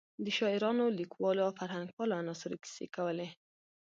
د 0.25 0.25
شاعرانو، 0.37 0.85
لیکوالو 0.99 1.41
او 1.47 1.51
فرهنګپالو 1.59 2.17
عناصرو 2.21 2.61
کیسې 2.63 2.85
کولې. 2.95 3.27